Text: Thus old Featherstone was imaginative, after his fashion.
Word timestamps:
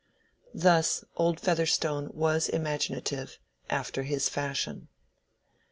Thus 0.55 1.05
old 1.15 1.39
Featherstone 1.39 2.09
was 2.11 2.49
imaginative, 2.49 3.37
after 3.69 4.01
his 4.01 4.29
fashion. 4.29 4.87